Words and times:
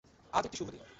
আজ 0.33 0.43
একটি 0.45 0.57
শুভ 0.57 0.67
দিন। 0.69 0.81